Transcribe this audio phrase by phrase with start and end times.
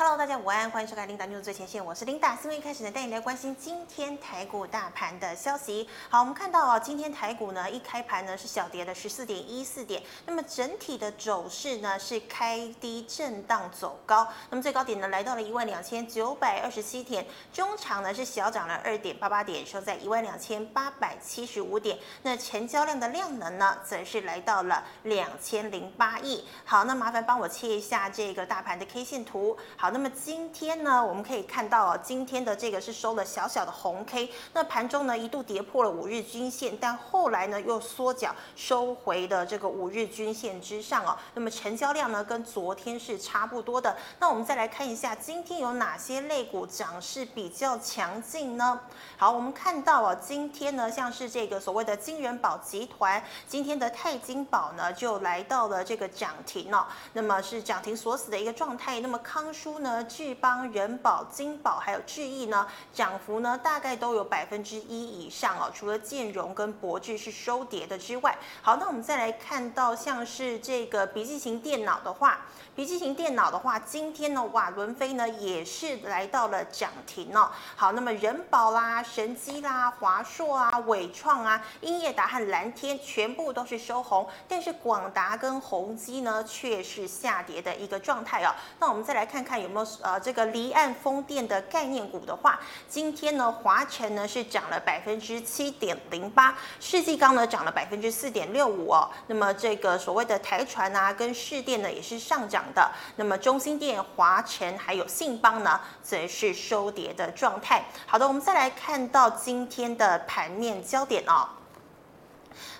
[0.00, 2.36] Hello，大家午安，欢迎收看琳达 news 最前线，我是琳达。
[2.36, 5.88] 新闻开始呢，带你来关心今天台股大盘的消息。
[6.08, 21.98] 好，我们看到啊，今天台股呢一开盘呢是小跌的十四点一四点，那么整体的走势呢是开低震荡走高，那么最高点呢来到了一万两千九百二十七点，中场呢是小涨了二点八八点，收在一万两千八百七十五点。
[22.22, 26.46] 那成交量的量能呢，则是来到了两千零八亿。
[26.64, 29.58] 好，那麻烦帮我切一下这个大盘的 K 线图。
[29.76, 29.87] 好。
[29.90, 41.16] 那么今天呢，我们可以看到啊，今天的这个是收了小小的红 K，那盘中呢一度跌破了五日均线，但后来呢又缩脚收回的这个五日均线之上哦。
[41.34, 43.96] 那么成交量呢跟昨天是差不多的。
[44.18, 48.78] 那我们再来看一下今天有哪些类股涨势比较强劲呢？
[49.16, 59.00] 好，我们看到啊，今天呢像是这个所谓的金元宝集团，今天的泰金宝呢就来到了这个涨停哦，那么是涨停锁死的一个状态。
[59.00, 59.77] 那么康舒。
[59.78, 65.70] 呢，智邦、人保、金宝还有智易呢，涨幅呢大概都有百分之一以上哦。
[65.72, 72.40] 除了建融跟博智是收跌的之外，好，那我们再来看到像是这个笔记型电脑的话，
[72.74, 77.48] 笔记型电脑的话，今天呢，瓦伦飞呢也是来到了涨停哦。
[77.76, 88.52] 好，那么人保啦、神机啦、华硕啊、伟创啊、英业达和蓝天全部都是收红，但是广达跟宏基呢却是下跌的一个状态哦。
[88.80, 89.67] 那我们再来看看有。
[89.68, 99.10] 有没有呃这个离岸风电的概念股的话，今天呢华晨呢是涨了百分之七点零八，世纪钢呢涨了百分之四点六五哦。
[99.26, 102.90] 那么这个所谓的台船啊跟市电呢也是上涨的。
[103.16, 107.84] 那么中兴电、华晨还有信邦呢则是收跌的状态。
[108.06, 111.46] 好的，我们再来看到今天的盘面焦点哦。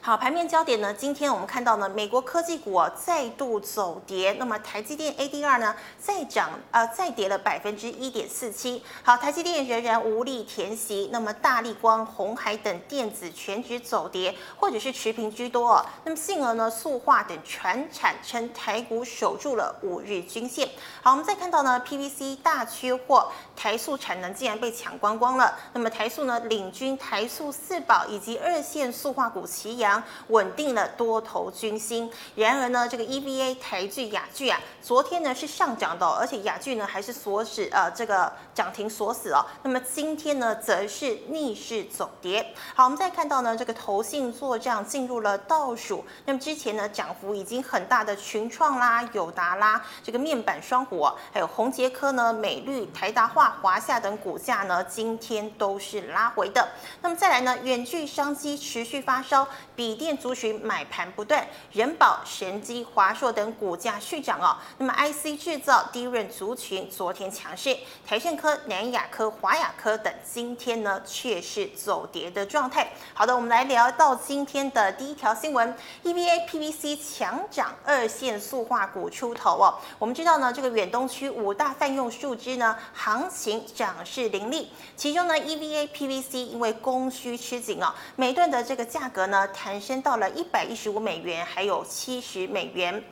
[0.09, 0.95] 好，盘面焦点呢？
[0.95, 8.83] 今天我们看到呢，美国科技股啊再度走跌，那么台积电 ADR 呢再涨，呃再跌了百分之一点四七。
[9.03, 15.85] 好，台积电仍然无力填息，那么大立光、红海等电子全指走跌，或者是持平居多哦。
[16.05, 20.67] 那么信而呢、塑化等全产称台股守住了五日均线。
[21.03, 25.55] 好，我们再看到呢，PVC 大缺货，台塑产能竟然被抢光光了。
[25.75, 29.98] 那么台塑呢领军台塑四宝以及二线塑化股齐扬。
[30.29, 32.11] 稳定了多头军心。
[32.35, 39.45] 然而呢，这个 EVA 台聚、亚聚啊，昨天呢是上涨的，而且亚聚呢还是锁死呃这个涨停锁死哦。
[39.63, 42.55] 那么今天呢则是逆势走跌。
[42.75, 46.05] 好，我们再看到呢这个投信做账进入了倒数。
[46.27, 56.69] 那么之前呢涨幅已经很大的群创啦、友达啦，这个面板双虎，还有宏捷科呢、美绿、台达化、华夏等股价呢今天都是拉回的。
[57.01, 59.47] 那么再来呢，远距商机持续发烧。
[59.75, 64.55] 比笔电族群买盘不断，人保、神机、华硕等股价续涨哦。
[64.77, 67.75] 那么 IC 制造、低润族群昨天强势，
[68.07, 72.93] 台胜科、南亚科、华亚科等今天呢却是走跌的状态。
[73.15, 75.75] 好的，我们来聊到今天的第一条新闻
[76.05, 79.75] ：EVA PVC 强涨，二线塑化股出头哦。
[79.99, 89.49] 我们知道呢，这个远东区五大泛用树脂呢行情涨势凌厉，其中呢 EVA PVC 因为供需吃紧哦，每吨的这个价格呢。
[89.69, 93.05] 攀升到了一百一十五美元，还有七十美元。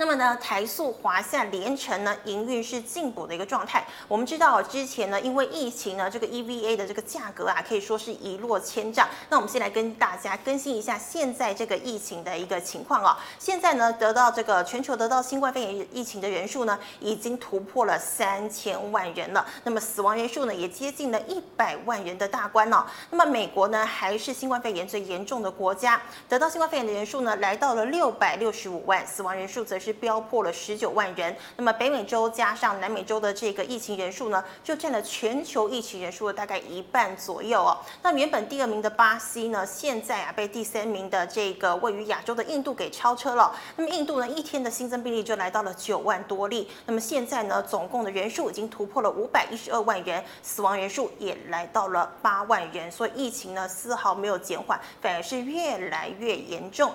[0.00, 3.86] 那么呢，台塑、华夏、联成呢，营运是进补的一个状态。
[4.08, 9.06] 我们知道之前呢，因为疫情呢，这个 EVA 的这个价格啊，可以说是一落千丈。
[9.28, 13.18] 那我们先来跟大家更新一下现在这个疫情的一个情况啊。
[13.38, 19.44] 现在呢，得到这个全球得到新冠肺炎疫情的人数呢，已经突破了三千万人了。
[19.64, 22.90] 那么死亡人数呢，也接近了一百万人的大关了。
[23.10, 29.89] 那么美国呢，还是新冠肺炎最严重的国家，得到新冠肺炎的人数呢，来到了六百六十五万，死亡人数则是。
[29.90, 37.76] 是飙破了十九万人，那么北美洲加上南美洲的这个疫情人数呢，就占了全球疫情人数的大概一半左右哦。
[38.02, 43.52] 那原本第二名的巴西呢，现在啊被第三名的这个位于亚洲的印度给超车了。
[43.74, 56.92] 那么印度呢，一天的新增病例就来到了九万多例，那么现在呢，总共的人数已经突破了五百一十二万人，死亡人数也来到了八万人，所以疫情呢丝毫没有减缓，反而是越来越严重。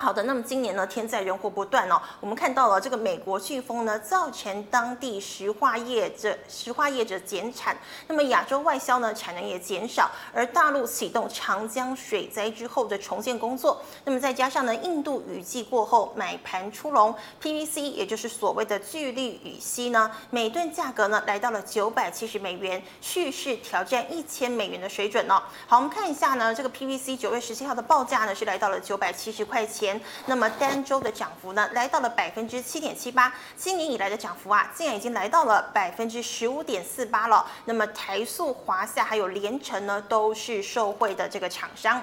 [0.00, 2.00] 好的，那么今年呢，天灾人祸不断哦。
[2.20, 17.12] 我们看到了这个美国飓风呢，造成当地石化业者石化业者减产，那么亚洲外销呢，产能也减少，而大陆启动长江水灾之后的重建工作，那么再加上呢，印度雨季过后买盘出笼
[17.42, 25.42] ，PVC 也就是所谓的聚氯乙烯呢，每吨价格呢来到了九百七十美元，蓄势挑战一千美元的水准哦。
[25.66, 29.87] 好，我们看一下呢，这个 PVC 九月十七号的报价呢是来到了九百七十块钱。
[30.26, 37.46] 那么单周的涨幅呢，来到了百分之七点七八，今年以来的涨幅啊，竟然已经来到了百分之十五点四八了。
[37.66, 42.02] 那么台塑、华夏还有联城呢，都是受惠的这个厂商。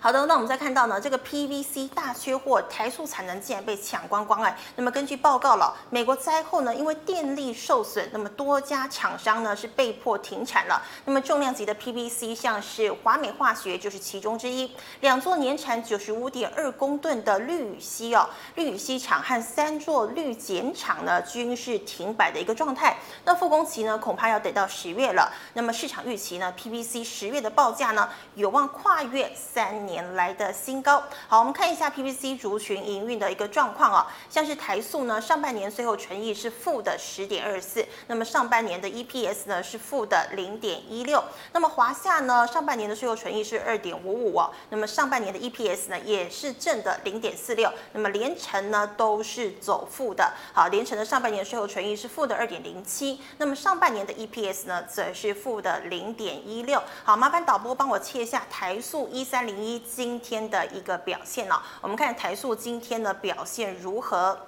[0.00, 4.56] 好的，那我们再看到呢，这个 PVC 大缺货，台塑产能竟然被抢光光哎。
[4.76, 10.80] 那么根据报告了，美国灾后呢，因为电力受损，那么多家厂商呢是被迫停产了。
[11.04, 22.96] 那么重量级的 PVC，像是华美化学就是其中之一，两座年产九十五点二公吨的氯乙烯哦，氯乙烯厂和三座氯碱厂呢均是停摆的一个状态。
[23.24, 25.32] 那复工期呢，恐怕要等到十月了。
[25.54, 31.02] 那么市场预期呢，PVC 十月的报价呢，有望跨越三年来的新高。
[31.26, 41.24] 好，我们看一下 PVC 族群营运的一个状况啊，像是台塑呢，上半年税后纯益是负的十点二四，那么上半年的 EPS 呢是负的零点一六。
[41.52, 47.72] 那么华夏呢，上半年的税后纯益是二点五五哦，那么上半年的 EPS 呢也是正的零点四六。
[47.94, 50.32] 那么联成呢都是走负的。
[50.52, 56.82] 好，联成的上半年税后纯益是负的二点零七，那么上半年的 EPS 呢则是负的零点一六。
[57.04, 59.77] 好，麻烦导播帮我切一下台塑一三零一。
[59.78, 64.38] 今天的一个表现呢，我们看台塑今天的表现如何？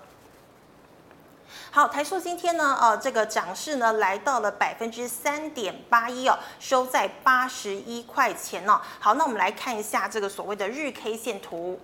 [1.72, 8.80] 好，台塑今天呢，呃，这个涨势呢来到了百分之三点八一哦，收在八十一块钱哦。
[8.98, 11.80] 好，那我们来看一下这个所谓的日 K 线图。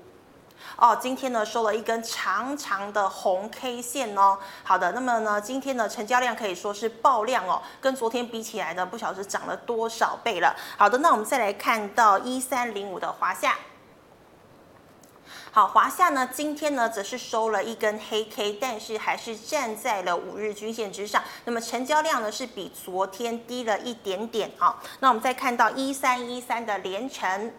[0.77, 4.39] 哦，今天呢收了一根长长的红 K 线哦。
[4.63, 10.55] 好的，那么呢，今天呢成交量可以说是爆量哦，跟昨天比起来呢，不晓得是涨了多少倍了。
[10.77, 13.57] 好的，那我们再来看到一三零五的华夏。
[15.51, 21.25] 好，华夏呢今天呢则是收了一根黑 K，但是还是站在了五日均线之上。
[21.47, 24.77] 那么成交量呢是比昨天低了一点点啊。
[25.01, 27.53] 那我们再看到一三一三的联成。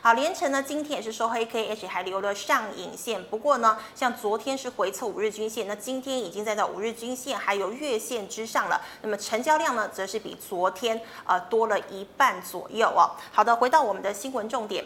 [0.00, 3.22] 好，联成呢，今天也是收黑 K，而且还留了上影线。
[3.24, 8.80] 不过呢，像昨天是回测五日均线，那今天已经在到五日均线还有月线之上了。
[9.02, 13.10] 那么成交量呢，则是比昨天呃多了一半左右哦。
[13.30, 14.84] 好的，回到我们的新闻重点。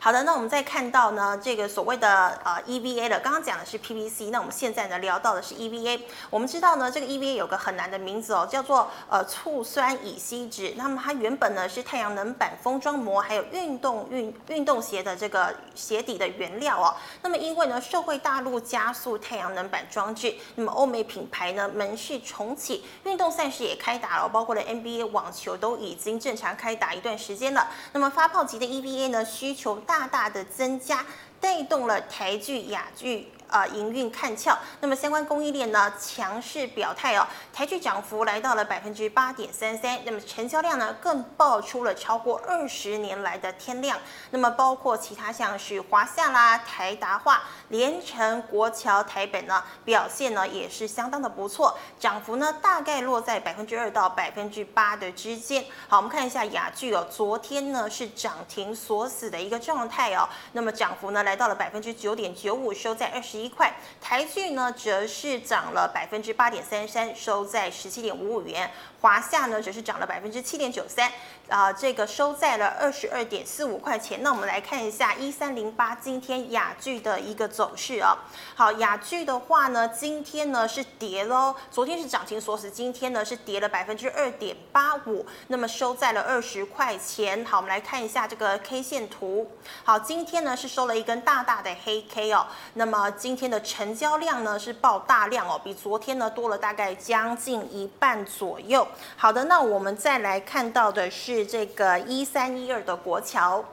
[0.00, 6.00] 好的，那我们再看到呢，这个所谓的呃 EVA 的，刚刚讲的是 PVC，那我们现在呢聊到的是 EVA。
[6.30, 10.74] 我们知道呢，这个 EVA 有个很难的名字哦，叫做呃醋酸乙烯酯。
[10.76, 16.94] 那么它原本呢是太阳能板封装膜还有运动运运动鞋的这个鞋底的原料哦。
[17.22, 27.68] 那么因为呢，社会大陆加速太阳能板装置，那么欧美品牌呢门市重启，运动赛事也开打了，包括了 NBA 网球都已经正常开打一段时间了。
[27.92, 31.02] 那么发泡级的 EVA 呢需求大大的增加，
[31.40, 43.98] 带动了台剧、雅剧啊，营运看俏，那么相关供应链呢强势表态哦，台剧涨幅来到了百分之八点三三，那么成交量呢更爆出了超过二十年来的天量，
[44.30, 55.64] 那么包括其他像是华夏啦、台达化、联成、国桥、台本呢表现呢也是相当的不错，涨幅呢大概落在百分之二到百分之八的之间。
[55.88, 68.70] 好，我们看一下雅聚哦，昨天呢是涨停锁死的一个状态哦，那么涨幅呢来到了百分之九点九五，收在二十一块，台聚呢则是涨了百分之八点三三，收在十七点五五元。
[69.00, 71.10] 华夏呢则是涨了百分之七点九三，
[71.48, 74.22] 啊，这个收在了二十二点四五块钱。
[74.24, 78.18] 那我们来看一下一三零八今天雅聚的一个走势啊。
[78.56, 87.44] 好，雅聚的话呢，今天呢是跌喽，昨天是涨停锁死，今天呢是跌了百分之二点八五，那么收在了二十块钱。
[87.44, 89.48] 好，我们来看一下这个 K 线图。
[89.84, 98.87] 好，今天呢是收了一根大大的黑 K 哦，那么今天的成交量呢是爆大量哦，比昨天呢多了大概将近一半左右。
[99.16, 103.64] 好的，那我们再来看到的是这个一三一二的国桥。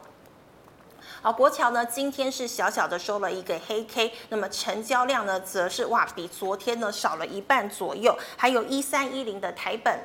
[1.21, 8.17] 好，国桥呢今天是小小的收了一个黑 K，那么成交量呢则是哇比昨天呢少了一半左右。
[8.37, 9.99] 还有一三一零的台本。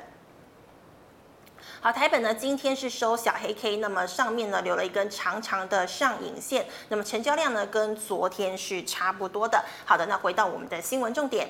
[1.79, 9.63] 好，台本呢今天是收小黑 K，那么上面呢留了一根长长的上影线，那么成交量呢跟昨天是差不多的。
[9.85, 11.49] 好的，那回到我们的新闻重点。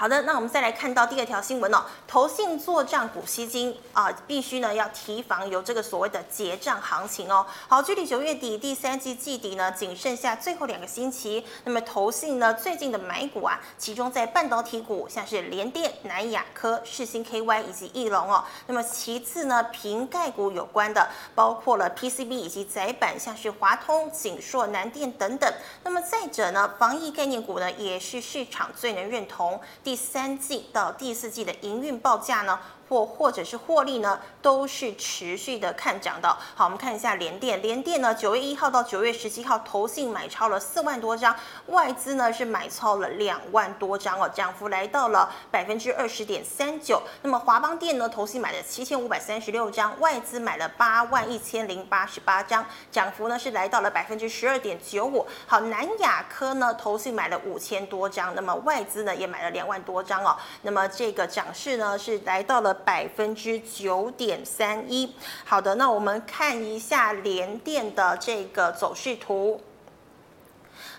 [0.00, 7.44] 好的，那我们再来看到第二条新闻哦，投信做账股吸金啊，必须呢要提防有这个所谓的结账行情哦。
[7.68, 11.44] 好，距离九月底第三季季底呢，仅剩下最后两个星期。
[11.64, 18.42] 那么投信呢最近的买股啊，其中在半导体股，像是联电、南亚科、世芯 KY 以及义隆哦。
[18.68, 25.52] 那么其次呢，瓶盖股有关的，包括了 PCB 以及载板，像是华通、景硕、南电等等。
[25.84, 29.60] 那么再者呢，防疫概念股呢，也是市场最能认同。
[29.90, 36.28] 第三季到第四季的营运报价呢，或或者是获利呢，都是持续的看涨的。
[36.56, 41.32] 好，我们看一下联电，联电呢，九月一号到九月十七号，投信买超了四万多张，
[41.68, 47.00] 外资呢是买超了两万多张哦，涨幅来到了百分之二十点三九。
[47.22, 55.24] 那么华邦电呢，投信买了七千五百三十六张，外资买了八万一千零八十八张，涨幅呢是来到了百分之十二点九五。
[55.46, 62.76] 好，南亚科呢，投信买了五千多张，那么外资呢也买了两万多张哦，那么这个涨势呢是来到了。
[62.84, 65.14] 百分之九点三一。
[65.44, 69.60] 好的，那我们看一下联电的这个走势图。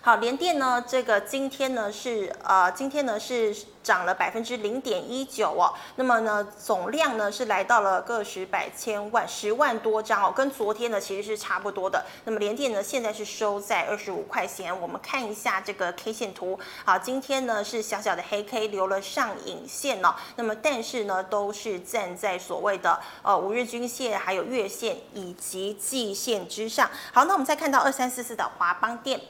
[0.04, 5.72] 好，联电呢，这个今天呢是呃，今天呢是涨了百分之零点一九哦。
[5.96, 12.04] 那么呢，总量呢是来到了个十百千万十万多张哦，跟昨天呢其实是差不多的。
[12.26, 14.76] 那么联电呢现在是收在二十五块钱。
[14.82, 16.60] 我们看一下这个 K 线图。
[16.84, 20.16] 好，今天呢是小小的黑 K 留了上影线哦。
[20.36, 26.90] 那么但是呢都是站在所谓的呃五日均线、还有月线以及季线之上。
[27.14, 29.22] 好，那我们再看到二三四四的华邦电。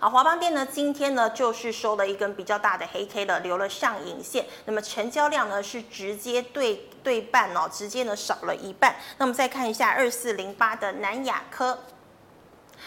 [0.00, 4.46] 好，华邦电呢，今天呢就是收了一根比较大的黑 K 了，留了上影线。
[4.66, 8.94] 那么成交量呢是直接对对半哦，直接呢少了一半。
[9.16, 11.80] 那么再看一下二四零八的南亚科。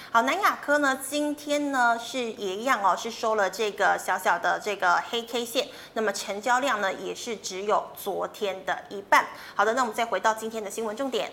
[0.09, 5.67] 好，南亚科呢今天呢是也一样哦，是收了这个小小的这个黑 K 线。
[5.95, 9.27] 那么成交量呢也是只有昨天的一半。
[9.53, 11.29] 好的，那我们再回到今天的新闻重点。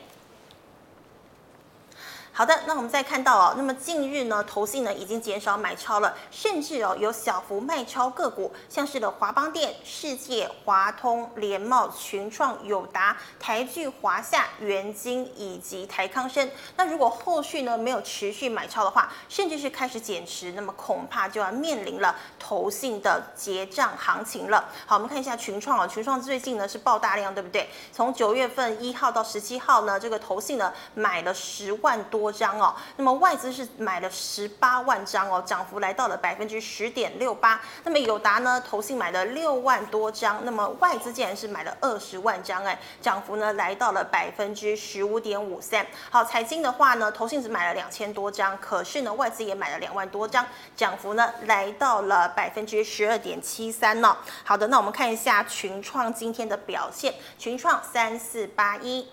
[2.38, 16.48] 好的，那我们再看到哦，那么近日呢，投信呢已经减少买超了，甚至哦有小幅卖超个股，像是的华邦电、世界、华通、联茂、群创、友达、台聚、华夏、元晶以及台康生。
[16.76, 24.68] 那如果后续呢没有持续买超的话，甚至是开始减持，那么恐怕就要面临了投信的结账行情了。
[24.86, 27.68] 好，我们看一下群创哦，群创最近呢是爆大量，对不对？
[27.92, 32.27] 从九月份一号到十七号呢，这个投信呢买了十万多。
[32.30, 37.60] 张哦，那么外资是买了十八万张哦，涨幅来到了百分之十点六八。
[37.84, 45.86] 那么友达呢，投信买了六万多张，那么外资竟然是买了二十万张，哎，涨幅呢来到了百分之十五点五三。
[46.10, 54.16] 好，财经的话呢，投信只买了两千多张，可是呢外资也买了两万多张，涨幅呢来到了百分之十二点七三呢。
[54.44, 59.06] 好的，那我们看一下群创今天的表现，群创三四八一。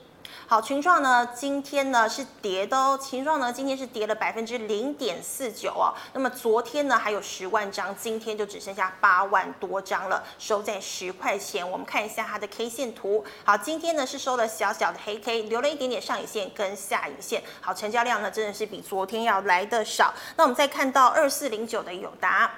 [0.48, 3.00] 好，群创呢，今天呢是跌的哦。
[3.02, 5.94] 群创呢，今天是跌了百分之零点四九哦。
[6.14, 11.68] 那么昨天呢还有十万张，今天就只剩下八万多张了，收在十块钱。
[11.68, 13.26] 我们看一下它的 K 线图。
[13.44, 17.44] 好，今天呢是收了小小的黑 K，留了一点点上影线跟下影线。
[17.60, 20.14] 好，成交量呢真的是比昨天要来得少。
[20.38, 22.52] 那我们再看到二四零九的友达。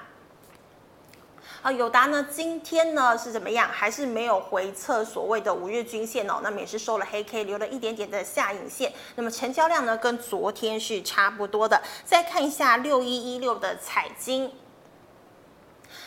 [1.63, 3.67] 啊，友达呢，今天呢是怎么样？
[3.69, 6.39] 还是没有回测所谓的五日均线哦。
[6.43, 8.93] 那么也是收了黑 K，留了一点点的下影线。
[9.15, 11.81] 那么成交量呢，跟昨天是差不多的。
[12.05, 14.51] 再看一下六一一六的彩晶。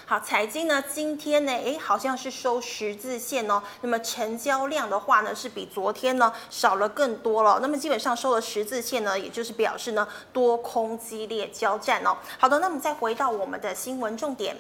[0.06, 3.62] 好，彩晶呢，今天呢，诶，好像是收十字线哦。
[3.80, 7.58] 那么成交量的话呢，是比昨天呢少了更多了。
[7.60, 12.16] 那么基本上收了十字线呢，也就是表示呢多空激烈交战哦。
[12.38, 14.56] 好的，那么再回到我们的新闻重点。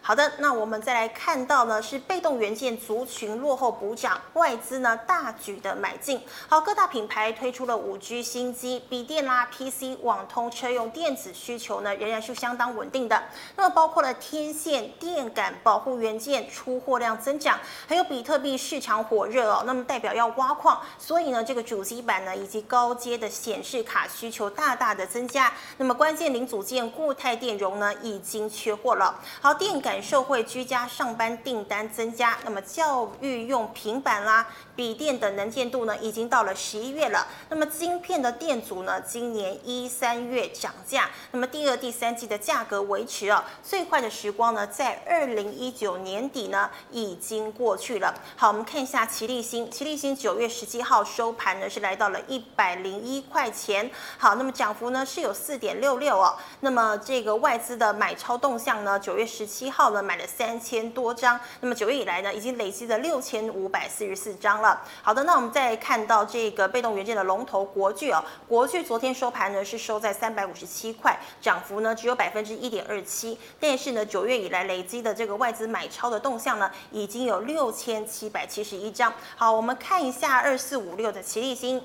[0.00, 6.22] 好的，那我们再来看到呢，是被动元件族群落后补涨，外资呢大举的买进。
[6.48, 13.22] 好，各大品牌推出了五 G 新机，笔电啦、PC、网通、车用电子需求呢仍然是相当稳定的。
[13.56, 25.52] 那么包括了天线、电感、保护元件出货量增长，还有比特币市场火热哦，那么代表要挖矿，所以呢这个主机板呢以及高阶的显示卡需求大大的增加。
[25.76, 29.14] 那么关键零组件固态电容呢已经缺货了。
[29.42, 29.87] 好，电感。
[29.88, 34.46] 感受会居家上班订单增加，那么教育用平板啦、
[34.78, 37.26] 笔电的能见度呢，已经到了十一月了。
[37.48, 48.14] 那么晶片的电阻呢，今年一三月涨价，那么第二、第三季的价格维持啊，最快的时光呢，在二零一九年底呢，已经过去了。
[48.36, 53.90] 好，我们看一下奇力新，奇力新九月十七号收盘呢，是来到了一百零一块钱。
[54.16, 56.36] 好，那么涨幅呢是有四点六六哦。
[56.60, 60.00] 那么这个外资的买超动向呢，九月十七号呢。
[60.00, 64.67] 买了三千多张，那么九月以来呢，已经累积了六千五百四十四张了。
[65.02, 73.38] 好的，那我们再看到这个被动元件的龙头国巨哦，国巨昨天收盘呢是收在三百五十七块，涨幅呢只有百分之一点二七。
[73.60, 79.12] 但是呢，九月以来累积的这个外资买超的动向呢，已经有六千七百七十一张。
[79.36, 81.82] 好，我们看一下二四五六的奇力新，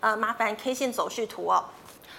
[0.00, 1.64] 呃，麻烦 K 线走势图哦。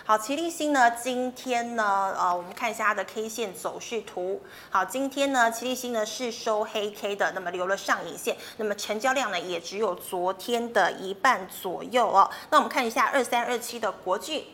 [0.09, 4.41] 好，奇力新呢，今天呢，呃，我们看一下它的 K 线走势图。
[4.71, 12.27] 好，今天呢，奇力新呢是收黑 K 的，那么留了上影线，那么成交量呢也只有昨天的一半左右哦。
[12.49, 14.45] 那我们看一下二三二七的国巨。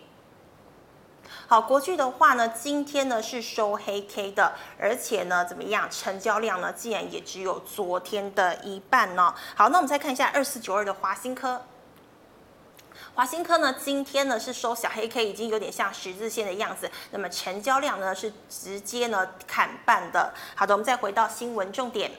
[1.47, 5.89] 好，国巨的话呢，今天呢是收黑 K 的，而且呢怎么样？
[5.89, 9.33] 成交量呢竟然也只有昨天的一半呢。
[9.55, 11.61] 好，那我们再看一下二四九二的华新科。
[13.15, 16.91] 华新科呢今天呢是收小黑 K，已经有点像十字线的样子。
[17.11, 20.33] 那么成交量呢是直接呢砍半的。
[20.53, 22.11] 好的，我们再回到新闻重点。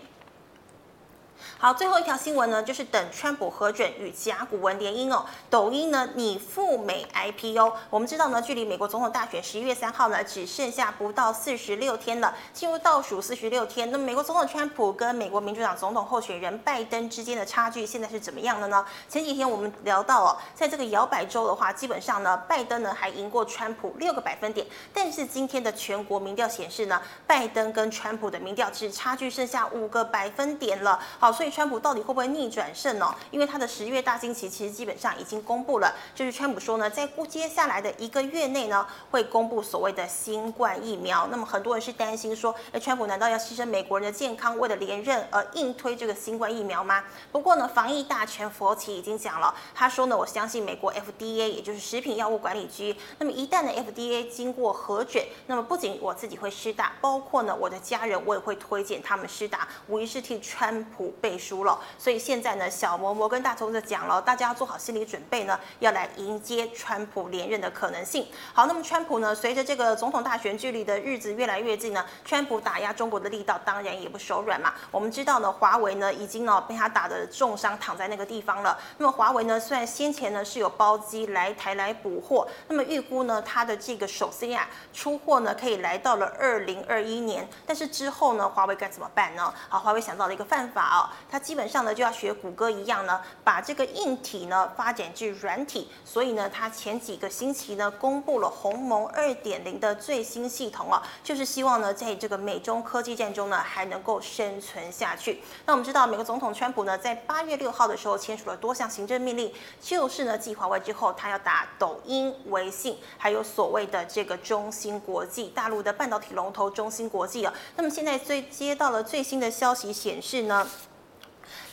[1.58, 5.24] 好，最后一条新闻呢，就是等川普核准与甲骨文联姻哦。
[5.48, 13.90] 抖音呢拟赴美 IPO，我们知道呢，距离美国总统大选十一月三号呢，只剩下不到四十六天了，进入倒数四十六天。
[13.90, 18.84] 那么美国总统川普跟美国民主党总统候选人拜登之间的差距现在是怎么样的呢？
[19.08, 31.00] 前几天我们聊到哦，在这个摇摆州的话，基本上呢，拜登呢还赢过川普六个百分点，但是今天的全国民调显示呢，拜登跟川普的民调只差距剩下五个百分点了。
[31.18, 31.56] 好，所以。
[31.56, 33.14] 川普到底会不会逆转胜呢？
[33.30, 41.26] 因为他的十月大惊奇其实基本上已经公布了，就是川普说呢，在接下来的一个月内呢，会公布所谓的新冠疫苗。
[41.30, 47.02] 那么很多人是担心说，哎，川普难道要牺牲美国人的健康，为了连任而硬推这个新冠疫苗吗？
[47.32, 52.94] 不过呢，防疫大权佛奇已经讲了，他说呢，我相信美国 FDA，也就是食品药物管理局。
[53.18, 68.26] 那么一旦呢 FDA 经过核准，那么不仅我自己会施打，包括呢我的家人，我也会推荐他们施打，无疑是替川普背书了，所以现在呢，小摩摩跟大头子讲了，大家要做好心理准备呢，要来迎接川普连任的可能性。
[68.52, 74.74] 好，那么川普呢，随着这个总统大选距离的日子越来越近呢，川普打压中国的力道当然也不手软嘛。
[74.90, 78.78] 我们知道呢，华为呢已经呢被他打得重伤，躺在那个地方了。
[78.98, 89.52] 那么华为呢，虽然先前呢是有包机来台来补货，那么预估呢它的这个手机啊出货呢可以来到了二零二一年，但是之后呢，华为该怎么办呢？
[89.68, 91.05] 好，华为想到了一个办法哦。
[91.30, 95.88] 它基本上呢就要学谷歌一样呢，把这个硬体呢发展至软体。
[96.04, 105.40] 所以呢，它前几个星期呢公布了鸿蒙二点零的最新系统啊，就是希望呢在这个美中科技战中呢还能够生存下去。
[105.64, 117.52] 那我们知道，美国总统川普呢在八月六号的时候签署了多项行政命令，就是呢继华为之后，他要打抖音、微信，还有所谓的这个中芯国际，大陆的半导体龙头中芯国际啊。
[117.76, 120.66] 那么现在最接到了最新的消息显示呢。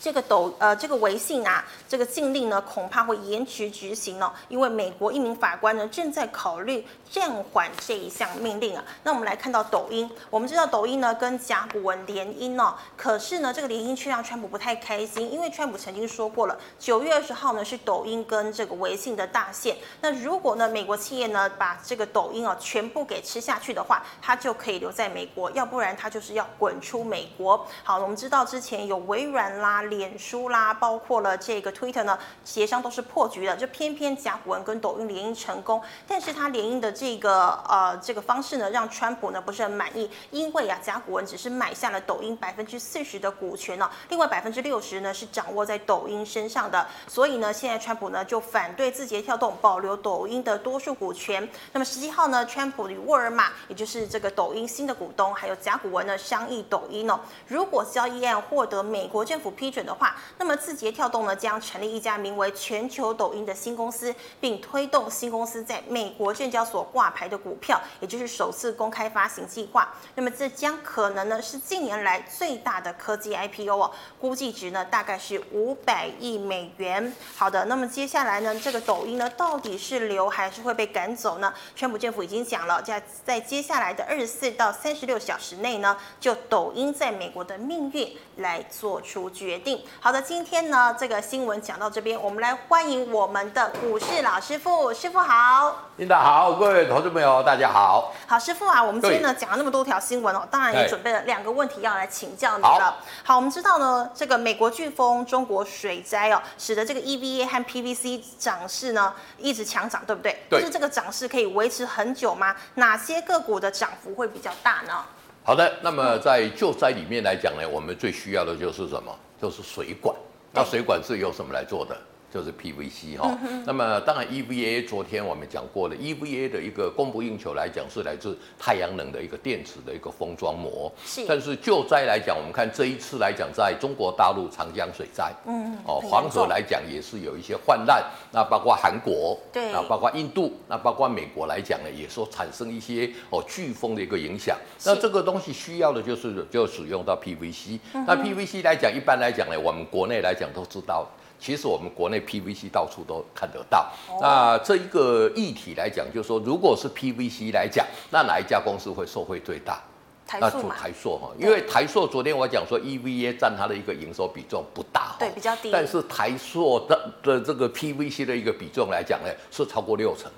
[0.04, 8.84] 这个抖呃，这个微信啊，这个禁令呢，恐怕会延迟执行哦，因为美国一名法官呢正在考虑暂缓这一项命令啊。
[9.04, 27.66] 那我们来看到抖音，我们知道抖音呢跟甲骨文联姻哦，可是呢这个联姻却让川普不太开心，因为川普曾经说过了，九月二十号呢是抖音跟这个微信的大限，那如果呢美国企业呢把这个抖音啊全部给吃下去的话，它就可以留在美国，要不然它就是要滚出美国。
[27.86, 29.82] 好，我们知道之前有微软啦。
[29.96, 51.48] 脸书啦，包括了这个 Twitter 呢，协商都是破局的，就偏偏甲骨文跟抖音联姻成功，但是他联姻的这个呃这个方式呢，让川普呢不是很满意，因为啊甲骨文只是买下了抖音百分之四十的股权呢，另外百分之六十呢是掌握在抖音身上的，所以呢现在川普呢就反对字节跳动保留抖音的多数股权。
[51.72, 59.83] 那么十七号呢，川普与沃尔玛，也就是这个抖音新的股东，还有甲骨文呢商议抖音呢，如果交易案获得美国政府批准。
[59.86, 69.93] 的话，那么字节跳动呢将成立一家名为全球抖音的新公司，并推动新公司在美国证交所挂牌的股票，也就是首次公开发行计划。
[70.15, 77.13] 那么这将可能呢是近年来最大的科技 IPO 哦，估计值呢大概是五百亿美元。
[77.36, 81.54] 好的，那么接下来呢这个抖音呢到底是留还是会被赶走呢？
[81.76, 89.73] 川普政府已经讲了，在在接下来的二十四到三十六小时内呢，就抖音在美国的命运来做出决定。
[90.00, 95.90] 好的，今天呢，这个新闻讲到这边，我们来欢迎我们的股市老师傅，师傅好。
[95.98, 98.12] 领导好，各位投资朋友大家好。
[98.28, 102.70] 好，师傅啊，我们今天呢讲了那么多条新闻哦，当然也准备了两个问题要来请教你了。
[102.70, 110.38] 好，好，我们知道呢，这个美国飓风、中国水灾哦，使得这个 EVA 和 PVC 涨势呢一直强涨，对不对？
[110.50, 110.60] 对。
[110.60, 112.56] 就是这个涨势可以维持很久吗？
[112.76, 115.06] 哪些个股的涨幅会比较大呢？
[115.46, 119.14] 好的，那么在救灾里面来讲呢，我们最需要的就是什么？
[119.44, 120.16] 就是水管。
[120.54, 121.98] 那水管是由什么来做的？
[122.34, 123.38] 就是 PVC 哈。
[123.65, 130.91] 那么当然 EVA 昨天我们讲过了，EVA 的一个供不应求来讲是来自太阳能的一个电池的一个封装膜。
[131.06, 131.24] 是。
[131.28, 144.58] 但是救灾来讲，我们看这一次来讲，在中国大陆长江水灾，嗯哦，黄河来讲也是有一些泛滥，那包括韩国，对，啊包括印度，那包括美国来讲呢，也说产生一些哦飓风的一个影响。
[144.86, 147.80] 那这个东西需要的就是就使用到 PVC。
[148.08, 151.08] 那 PVC 来讲，一般来讲呢，我们国内来讲都知道。
[151.44, 153.92] 其实我们国内 PVC 到处都看得到。
[154.22, 159.84] 那这一个议题来讲，就是说，如果是 PVC 来讲，那哪一家公司会受惠最大？
[160.26, 165.70] 台那就台塑哈，因为台塑昨天我讲说 EVA 占它的一个营收比重不大，对，比较低。
[165.70, 170.32] 但是台塑的的这个 PVC 的一个比重来讲呢，是超过六成。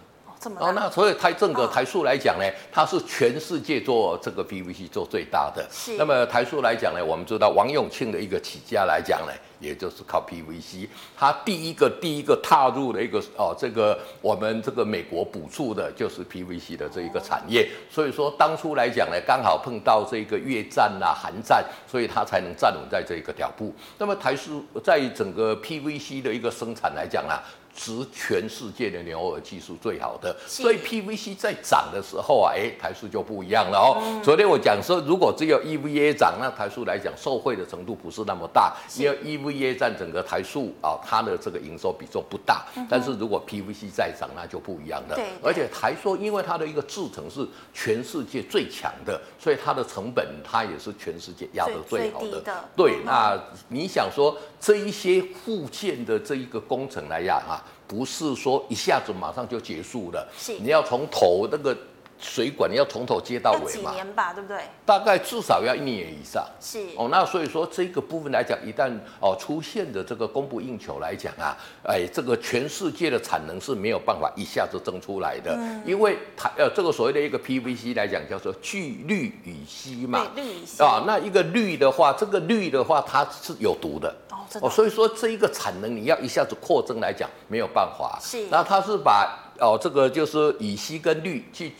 [0.59, 5.65] 哦，那所以台整个台塑来讲呢，它是全世界做这个 PVC 做最大的。
[5.71, 5.97] 是。
[5.97, 17.69] 那么台塑来讲呢，我们知道王永庆的一个起家来讲呢，也就是靠 PVC，他第一个第一个踏入的一个哦，这个我们这个美国补助的就是 PVC 的这一个产业。
[17.89, 23.73] 所以说当初来讲呢，刚好碰到这个越战啊、韩战，所以它才能站稳在这个脚步。
[23.97, 27.41] 那么台塑在整个 PVC 的一个生产来讲啊。
[27.75, 34.01] 值全世界的牛耳技术最好的，所以 PVC 在涨的时候啊，哎，台数就不一样了哦。
[34.01, 42.65] 嗯、昨天我讲说，如果只有 EVA 涨，那台数来讲受惠的程度不是那么大，因为 EVA 占整个台数啊，它的这个营收比重不大。
[42.89, 45.19] 但是如果 PVC 再涨，那就不一样了。
[45.43, 52.41] 而且台塑因为它的一个制程是全世界最强的，所以它的成本它也是全世界压得最好的。
[52.75, 57.61] 对，那你想说这一些附件的这一个工程来讲啊？
[57.87, 61.75] 不是说一下子马上就结束了，是你要从头那个
[62.17, 63.91] 水管你要从头接到尾嘛？
[63.91, 64.57] 几年吧，对不对？
[64.85, 66.47] 大概至少要一年以上。
[66.61, 84.15] 是哦，那所以说这个部分来讲，一旦哦出现的这个供不应求来讲啊，哎，这个全世界的产能是没有办法一下子增出来的，嗯、因为它呃这个所谓的一个 PVC 来讲叫做聚氯乙烯嘛，氯乙烯啊，那一个氯的话，这个氯的话它是有毒的。
[84.61, 91.73] 哦，所以说这一个产能你要一下子扩增来讲没有办法，是，那它是把哦这个就是乙烯跟氯去。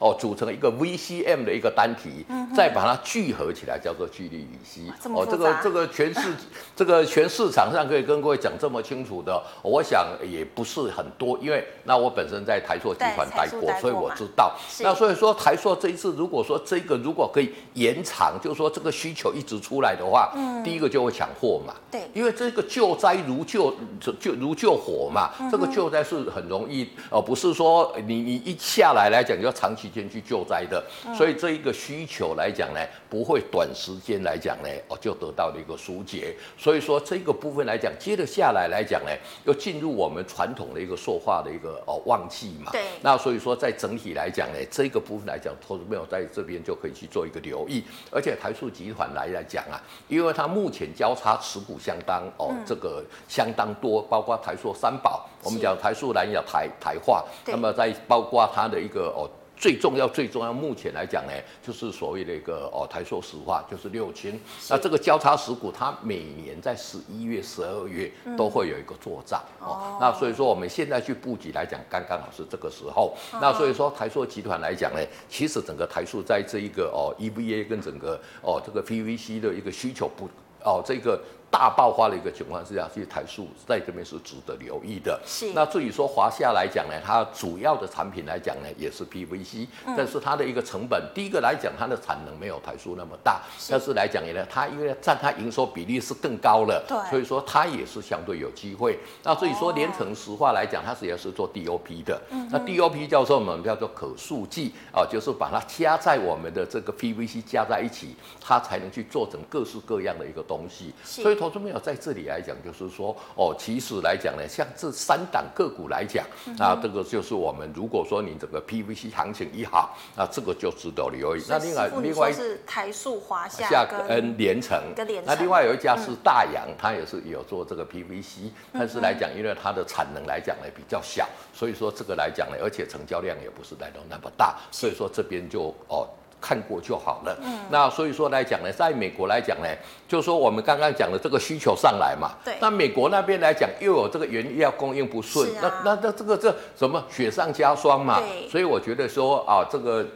[0.00, 4.90] 哦，组成一个 VCM 的一个单体，嗯、再把它聚合起来，叫做聚氯乙烯。
[5.14, 6.32] 哦，这个这个全市
[6.74, 14.56] 这个全市场上可以跟各位讲这么清楚的，我想也不是很多，因为那我本身在台塑集团待过，所以我知道。
[14.80, 21.74] 那所以说台塑这一次，如果说这个如果可以延长，就是说这个需求一直出来的话，嗯、第一个就会抢货嘛。
[21.90, 23.70] 对，因为这个救灾如救
[24.18, 29.89] 就如救火嘛，嗯、这个救灾是很容易，哦，不是说你你一下来来讲就要长期。
[29.92, 30.84] 先去救灾的，
[31.16, 36.34] 所以这一个需求来讲呢，不会短时间来讲呢，哦就得到了一个疏解。
[36.56, 39.10] 所以说这个部分来讲，接着下来来讲呢，
[39.44, 42.70] 又进入我们传统的一个塑化的一个哦旺季嘛。
[42.72, 42.82] 对。
[43.02, 47.84] 那所以说在整体来讲呢，这个部分来讲，投资朋友在这边就可以去做一个留意。
[48.10, 59.28] 而且台塑集团来来讲啊，因为它目前交叉持股相当哦，这个相当多，包括台塑三宝，我们讲台塑来讲台台化，那么在包括它的一个哦。
[59.60, 64.32] 最重要、最重要，目前来讲呢，就是所谓的一个哦，台塑石化，就是六千。
[64.70, 69.98] 那这个交叉持股，它每年在十一月、十二月都会有一个做账哦。
[70.00, 73.14] 那所以说，我们现在去布局来讲，刚刚好是这个时候。
[73.34, 80.26] 那所以说，台塑集团来讲呢，其实整个台塑在这一个哦，EVA 跟整个哦这个 PVC 的一个需求不
[80.64, 81.20] 哦这个。
[81.50, 85.20] 大爆发的一个情况之下，其实台塑在这边是值得留意的。
[85.26, 85.52] 是。
[85.52, 98.96] 那至于说华夏来讲呢，它主要的产品来讲呢，也是 PVC，嗯、但是它的一个成本，第一个来讲，它的产能没有台塑那么大，是但是来讲呢，它因为占它营收比例是更高了，对，所以说它也是相对有机会。
[99.24, 111.39] 那至于说联成石化来讲，它实际上是做 DOP 的，嗯、那 DOP 叫做我们叫做可塑剂啊，就是把它加在我们的这个 PVC 加在一起，它才能去做成各式各样的一个东西，是所以。
[111.40, 116.22] 投资没有在这里来讲，就是说哦，其实来讲呢，像这三档个股来讲，
[116.58, 121.42] 啊，这个就是我们如果说你整个 PVC 行情一好，那这个就值得留意。
[121.48, 125.34] 那另外另外是台塑、华夏跟联成，跟联成。
[125.34, 136.06] 那另外有一家是大阳，嗯、它也是有做这个 PVC，但是来讲，因为它的产能来讲呢比较小，所以说这个来讲呢，而且成交量也不是来到那么大，所以说这边就哦。
[136.40, 137.36] 看过就好了。
[137.42, 139.68] 嗯，那所以说来讲呢，在美国来讲呢，
[140.08, 142.32] 就是说我们刚刚讲的这个需求上来嘛。
[142.44, 142.54] 对。
[142.60, 148.20] 那美国那边来讲，又有这个原料供应不顺，啊、那那那这个这什么雪上加霜嘛。
[148.20, 148.48] 对。
[148.48, 150.06] 所以我觉得说啊，这个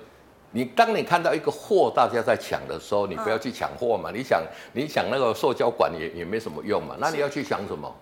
[0.53, 4.11] 你当你看到一个货大家在抢的时候，你不要去抢货嘛。
[4.11, 6.97] 嗯、你想你想那个塑胶管也也没什么用嘛。
[6.99, 7.95] 那你要去想什么？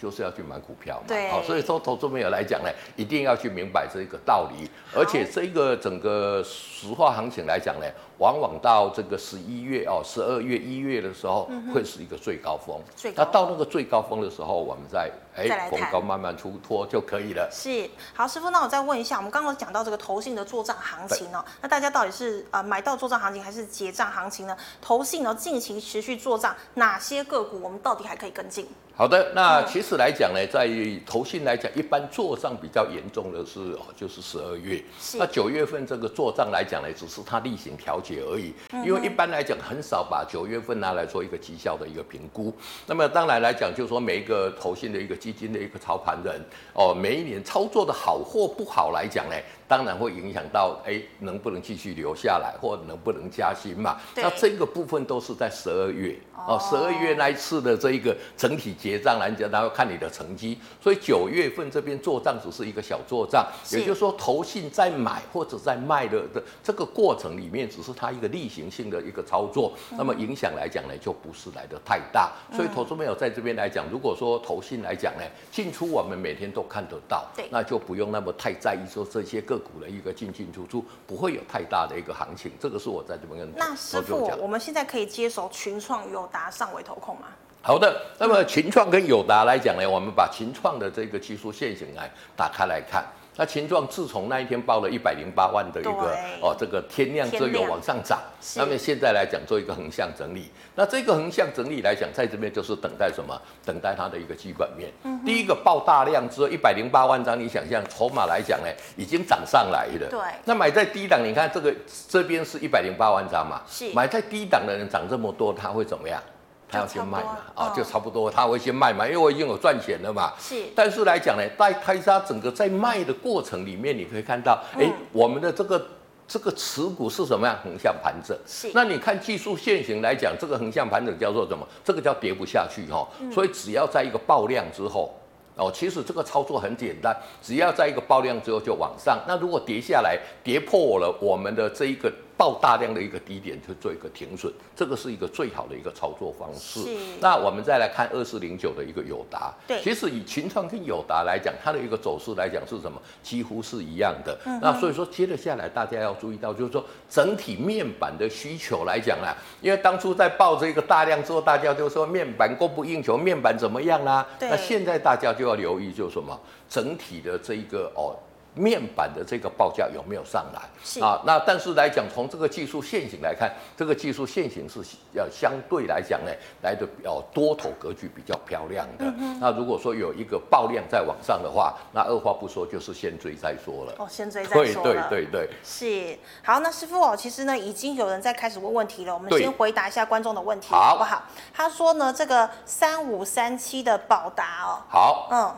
[0.00, 1.04] 就是要去买股票嘛。
[1.06, 1.28] 对。
[1.30, 4.70] 好，所以说投资朋友来讲呢，一定要去明白这个道理。
[4.94, 7.86] 而且这个整个石化行情来讲呢，
[8.18, 12.80] 往往到这个十一月哦，十二月、一月的时候，会是一个最高峰。
[12.96, 13.24] 最高。
[13.24, 17.48] 那到那个最高峰的时候，我们再哎逢高慢慢出脱就可以了。
[17.52, 17.88] 是。
[18.14, 24.56] 好，师傅，那我再问一下，我们刚刚讲到这个投信的做账行情哦，那大家到底是呃买到做账行情还是结账行情呢？
[24.80, 28.66] 投信呢近期持续做账，哪些个股我们到底还可以跟进？
[29.00, 30.68] 好的，那其实来讲呢，在
[31.06, 34.78] 投信来讲，一般做账比较严重的是哦，就是十二月。
[35.14, 38.52] 那九月份这个做账来讲呢，只是它例行调节而已。
[38.84, 42.54] 因为一般来讲，很少把九月份拿来做一个绩效的一个评估。
[42.84, 46.38] 那么当然来讲，就是说每一个投信的一个基金的一个操盘人
[46.74, 49.34] 哦，每一年操作的好或不好来讲呢，
[49.70, 53.96] 当然会影响到哎能不能继续留下来，或能不能加薪嘛。
[54.16, 56.18] 那这个部分都是在十二月。
[56.48, 72.32] 哦，十二月那一次的这一个整体结账来讲，然后看你的成绩，所以九月份这边做账只是一个小做账，也就是说投信在买或者在卖的的这个过程里面，只是它一个例行性的一个操作，那么影响来讲呢，就不是来的太大。
[72.56, 82.50] 所以投资朋友在这边来讲，如果说投信来讲呢，进出我们每天都看得到，那就不用那么太在意说这些个股的一个进进出出，不会有太大的一个行情。
[82.58, 87.28] 这个是我在这边跟那师傅，我们现在可以接手群创友达上尾投控吗？
[87.62, 93.04] 好的，那么群创跟友达来讲呢，我们把群创的这个技术线型来打开来看。
[93.40, 98.20] 那群创自从那一天报了一百零八万的一个哦，这个天量之后有往上涨，
[98.54, 100.50] 那么现在来讲做一个横向整理。
[100.74, 103.34] 那这个横向整理来讲，在这边就是等待什么？
[103.64, 104.90] 等待它的一个基本面。
[105.04, 110.06] 嗯、第一个爆大量之后一百零八万张，你想象筹码来讲呢，已经涨上来了。
[110.10, 110.20] 对。
[110.44, 111.74] 那买在低档，你看这个
[112.10, 113.62] 这边是一百零八万张嘛？
[113.66, 113.90] 是。
[113.94, 116.22] 买在低档的人涨这么多，他会怎么样？
[116.70, 120.32] 他要先卖嘛，啊，就差不多，他会先卖嘛，因为我已经有赚钱了嘛。
[120.38, 120.54] 是。
[120.74, 125.84] 但是来讲呢，在泰莎整个在卖的过程里面，你可以看到，哎、欸，我们的这个
[126.28, 127.58] 这个持股是什么样？
[127.64, 128.36] 横向盘整。
[128.46, 128.70] 是。
[128.72, 131.66] 那你看技术线型来讲，这个横向盘整叫做什么？
[131.84, 133.06] 这个叫跌不下去哈。
[133.32, 135.12] 所以只要在一个爆量之后，
[135.56, 139.18] 哦，其实这个操作很简单，只要在一个爆量之后就往上。
[139.26, 142.12] 那如果跌下来，跌破了我们的这一个。
[142.40, 146.80] 爆大量的一个低点去做一个停损，这个是一个最好的一个操作方式。
[147.20, 152.98] 那我们再来看二四零九的一个友达，对，其实以群创跟友达来讲，它的一个走势来讲是什么？
[153.22, 154.38] 几乎是一样的。
[154.46, 164.26] 嗯、那所以说接着下来，大家要注意到，就是说整体面板的需求来讲啦，因为当初在爆这个大量之后，大家就说面板供不应求，面板怎么样啦？
[164.40, 166.40] 那现在大家就要留意，就是什么？
[166.70, 168.16] 整体的这一个哦。
[168.60, 170.60] 面板的这个报价有没有上来？
[170.84, 174.80] 是啊，那但是来讲，从这个技术线型来看，这个技术线型是
[175.14, 176.30] 要相对来讲呢，
[176.62, 179.04] 来的比较多头格局比较漂亮的。
[179.18, 183.94] 嗯、那如果说有一个爆量在往上的话，那二话不说就是先追再说了。
[183.98, 185.08] 哦，先追再说了。
[185.08, 185.50] 对对对对。
[185.64, 186.18] 是。
[186.42, 191.22] 好，那师傅哦，其实呢，已经有人在开始问问题了，我们先回答一下观众的问题，好不好？
[191.54, 194.82] 他说呢，这个三五三七的宝达哦。
[194.88, 195.28] 好。
[195.30, 195.54] 嗯。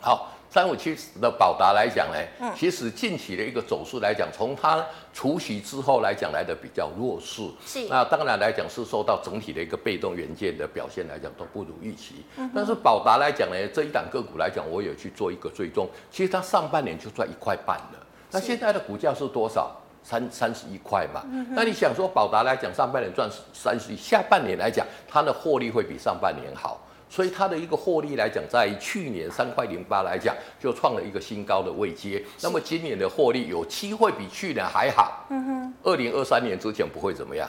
[0.00, 0.28] 好。
[0.56, 7.42] 三五七十的宝达来讲呢，其实近期的一个走势来讲，从它除息之后来讲来的比较弱势。
[7.66, 7.86] 是。
[7.90, 12.24] 那当然来讲是受到整体的一个被动元件的表现来讲都不如预期。
[12.38, 12.50] 嗯。
[12.54, 18.06] 但是宝达来讲呢，这一档个股来讲，我有去做一个追踪，其实它上半年就赚一块半了。
[18.30, 19.76] 那现在的股价是多少？
[20.02, 21.20] 三三十一块嘛。
[21.30, 21.46] 嗯。
[21.50, 26.80] 那你想说宝达来讲，上半年赚三十一，下半年来讲，它的获利会比上半年好。
[27.08, 32.22] 所以它的一个获利来讲，在去年三块零八来讲，就创了一个新高的位阶。
[32.42, 35.24] 那么今年的获利有机会比去年还好。
[35.30, 35.74] 嗯哼。
[35.84, 37.48] 二零二三年之前不会怎么样，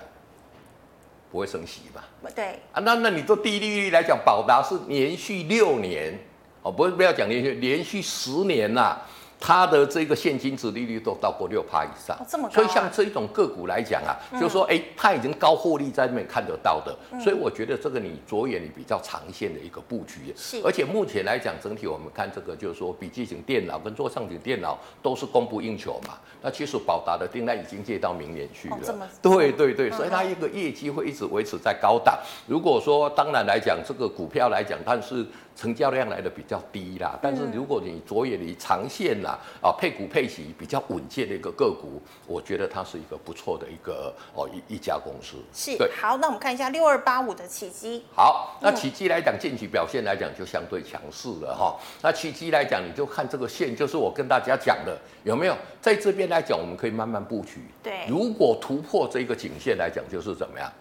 [1.32, 2.08] 不会升息吧？
[2.36, 2.60] 对。
[2.72, 6.13] 啊，那那你做低利率来讲，宝达是连续六年，
[6.62, 9.02] 哦，不不要讲连续，连续十年呐、啊。
[9.39, 12.17] 它的这个现金值利率都到过六趴以上，
[12.52, 28.78] 所以像这一种个股来讲啊，就是说，哎，它已经高获利在那边看得到的，所以我觉得这个你着眼你比较长线的一个布局，是，而且目前来讲，整体我们看这个就是说，笔记型电脑跟桌上型电脑都是供不应求嘛，那其实宝达的订单已经借到明年去了，
[29.21, 32.17] 对对对，所以它一个业绩会一直维持在高档。
[32.47, 35.23] 如果说当然来讲，这个股票来讲，但是。
[35.58, 45.36] 成交量来的比较低啦，但是如果你着眼于长线啦，啊配股配息比较稳健的一个个股，我觉得它是一个不错的一个哦一一家公司。
[45.54, 48.06] 是，对，好，那我们看一下六二八五的奇迹。
[48.16, 51.76] 好，那奇迹来讲，近期表现来讲就相对强势了哈。
[52.02, 57.62] 那奇迹来讲，你就看这个线，就是我跟大家讲的，有没有在这边来讲，我们可以慢慢布局。
[57.84, 60.72] 对，如果突破这个颈线来讲，就是怎么样，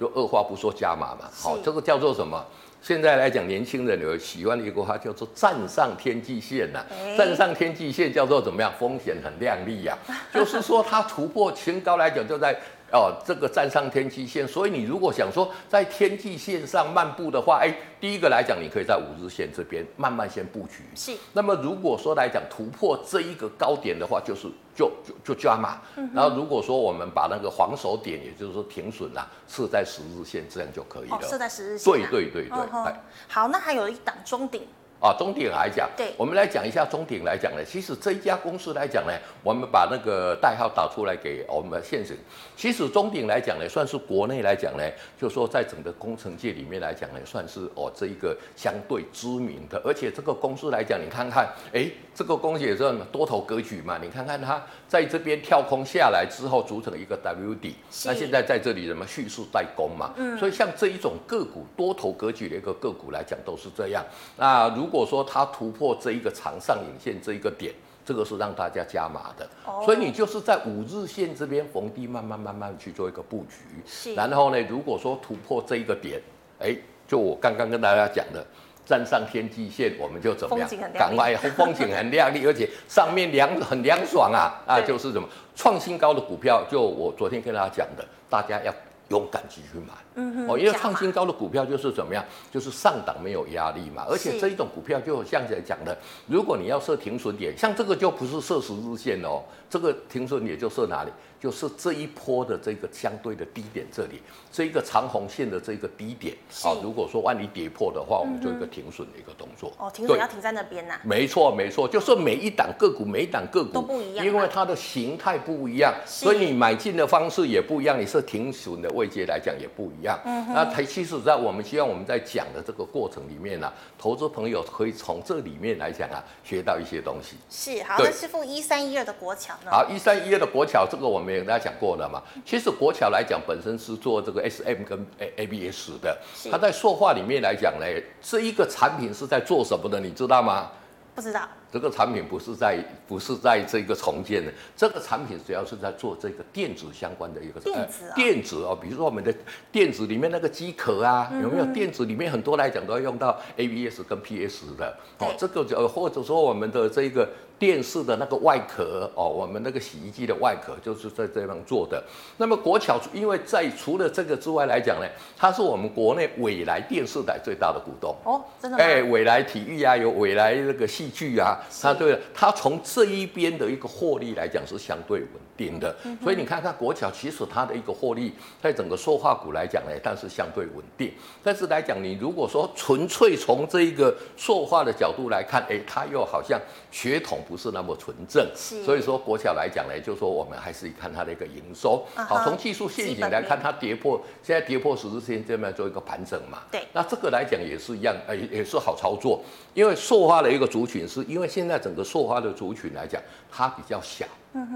[0.00, 1.28] 就二话不说加码嘛。
[1.32, 2.42] 好，这个叫做什么？
[2.82, 6.84] 现在来讲，年轻人有喜欢的一个话叫做“站上天际线”呐，
[7.16, 8.72] 站上天际线叫做怎么样？
[8.78, 9.96] 风险很亮丽呀，
[10.34, 12.54] 就是说它突破前高来讲就在。
[12.92, 20.84] 哦，这个站上天际线，所以你如果想说在天际线上漫步的话，哎，第一个来讲，你可以在五日线这边慢慢先布局。
[20.94, 21.16] 是。
[21.32, 25.80] 那么如果说来讲突破这一个高点的话，就是就就就加码。
[25.96, 26.10] 嗯。
[26.12, 31.16] 然后如果说我们把那个防守点，也就是说停损啊，设在十日线，这样就可以了。
[31.16, 31.90] 哦，设在十日线。
[31.90, 32.94] 对对对对。
[33.28, 34.66] 好，那还有一档中鼎。
[35.02, 37.64] 啊，中鼎来讲，对，我们来讲一下中鼎来讲呢。
[37.64, 39.12] 其实这一家公司来讲呢，
[39.42, 42.16] 我们把那个代号打出来给我们现实。
[42.56, 44.88] 其实中鼎来讲呢，算是国内来讲呢，
[45.20, 49.82] 就是说在整个工程界里面来讲呢，算是哦这一个相对知名的。
[49.84, 53.98] 而且这个公司来讲，你看看，哎，这个公司也是多头格局嘛。
[54.00, 60.12] 你看看它在这边跳空下来之后，组成一个 W 底，那现在在这里什么蓄势待攻嘛。
[60.16, 60.38] 嗯。
[60.38, 64.04] 所以像这一种个股多头格局的一个个股来讲，都是这样。
[64.36, 67.72] 那如如果说它突破这一个长上影线这一个点，
[68.04, 69.48] 这个是让大家加码的，
[69.84, 73.56] 所以你就是在五日线这边逢低慢慢慢慢去做一个布局。
[73.86, 76.20] 是，然后呢，如果说突破这一个点，
[76.60, 76.76] 哎，
[77.08, 78.44] 就我刚刚跟大家讲的，
[78.84, 80.68] 站上天际线，我们就怎么样？
[80.92, 85.26] 赶快， 风景很亮丽，而且上面凉很凉爽啊啊，就是什么
[85.56, 88.72] 创新高的股票，就我昨天跟大家讲的，大家要。
[89.12, 95.96] 勇敢继续买，嗯哼，哦，因为创新高的股票就是怎么样，就是上档没有压力嘛，而且这一种股票就像在讲的，
[96.26, 98.32] 如果你要设停损点，像这个就不是。
[98.42, 101.12] 设十日线哦，这个停损点就设哪里？
[101.42, 109.72] 就是这一波的这个相对的低点，这里这一个长红线的这个低点啊，如果说万一跌破的话，我们做一个停损的一个动作。
[109.76, 110.94] 哦，停损要停在那边呐？
[111.02, 120.16] 没错，没错，就是每一档个股，每一档个股都不一样，因为它的形态不一样，所以你买进的方式也不一样，你是停损的位阶来讲也不一样。
[120.24, 120.46] 嗯。
[120.54, 127.34] 那它其实，在我们希望我们在讲的这个过程里面呢，投资朋友可以从这里面来讲啊，学到一些东西。
[127.50, 129.72] 是，好那，师傅，一三一二的国桥呢？
[129.72, 131.31] 好，一三一二的国桥，这个我们。
[131.32, 136.16] 也跟大家讲过了嘛，其实国桥来讲本身是做这个 SM 跟 ABS 的，
[136.50, 137.86] 它在塑化里面来讲呢，
[138.20, 140.70] 这一个产品是在做什么的，你知道吗？
[141.14, 141.48] 不知道。
[141.72, 149.34] 这个产品不是在不是在这个重建的，这个产品主要是在做这个电子相关的一个电子、哦、电子哦，比如说我们的
[149.70, 157.26] 电子里面那个机壳啊，嗯、有没有电子里面很多来讲都要用到 ABS 跟 PS 的哦，这个就或者说我们的这个
[157.58, 162.02] 电视的那个外壳哦，我们那个洗衣机的外壳就是在这样做的。
[162.36, 165.06] 那么国巧因为在除了这个之外来讲呢，
[165.38, 168.84] 它是我们国内未来电视台最大的股东哦，真的吗？
[168.84, 171.56] 哎，纬来体育啊，有未来那个戏剧啊。
[171.80, 181.12] 它对，他从这一边的一个获利来讲是相对稳定的，所以你看看国桥，其实它的一个获利，在整个塑化股来讲呢，但是相对稳定。
[181.42, 186.60] 但是来讲，你如果说纯粹从这一个塑化的角度来看，哎，它又好像
[186.90, 188.46] 血统不是那么纯正。
[188.54, 192.04] 所以说国桥来讲呢，就是说我们还是看它的一个营收。
[192.14, 196.62] 好，从技术陷阱来看，它跌破，现在跌破十字线这边做一个盘整嘛。
[196.70, 196.82] 对。
[196.92, 199.42] 那这个来讲也是一样，哎，也是好操作，
[199.74, 204.26] 因为塑化的一个族群是因为现在整个塑化的族群来讲，它比较小。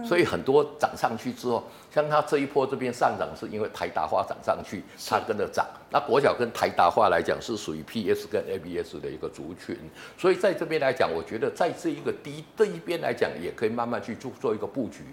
[0.04, 1.62] 所以很多涨上去之后，
[1.94, 5.66] 像它这一波这边上涨，是因为台达化涨上去，它跟着涨。
[5.90, 9.76] 那国桥跟台达化来讲是属于 PS 跟 ABS 的一个族群，
[10.18, 15.04] 所以在这边来讲，我觉得在这一个低这一边来讲，也可以慢慢去做做一个布局。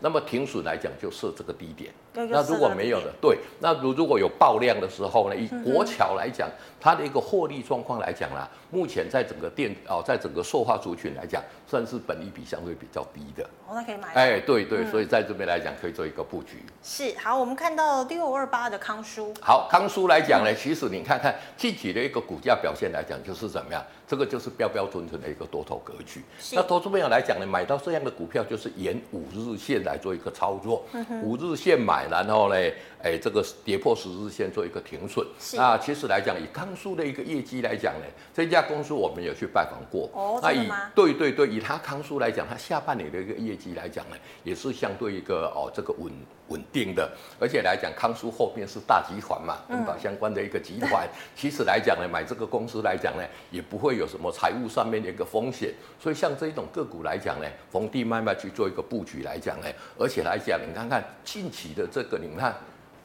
[0.00, 1.92] 那么停损来讲，就设这个低点。
[2.14, 6.48] 那如果没有的，对，那如如果有爆量的时候呢，以国桥来讲，
[6.80, 13.44] 它的一个获利状况来讲啦，目前在整个电哦，在整个塑化族群来讲，算是本益比相对比较低的。
[13.68, 14.12] 哦，那可以买。
[14.14, 16.64] 哎，对对，所以在这边来讲，可以做一个布局。
[16.82, 19.32] 是，好，我们看到六二八的康舒。
[19.40, 23.84] 好，康舒来讲呢，其实你看看具体的一个股价表现来讲，就是怎么样？
[24.12, 26.20] 这个就是标标准准的一个多头格局。
[26.52, 30.84] 那投资朋友来讲呢，买到这样的股票，就是沿五日线来做一个操作。
[31.22, 32.54] 五日线买，然后呢，
[33.02, 35.26] 哎，这个跌破十日线做一个停损。
[35.54, 40.10] 那其实来讲，以康舒的一个业绩来讲呢，这家公司我们有去拜访过。
[40.12, 46.12] 哦，那以对对对，以他康舒来讲，他下半年的一个业绩来讲呢，也是相对一个哦这个稳
[46.48, 47.10] 稳定的。
[47.40, 51.08] 而且来讲，康舒后面是大集团嘛，跟宝相关的一个集团。
[51.34, 54.01] 其实来讲呢，买这个公司来讲呢，也不会有。
[54.02, 62.54] 有什么财务上面的一个风险，所以像这一种个股来讲呢，逢低慢慢去做一个布局来讲呢，而且来讲，你看看近期的这个，你看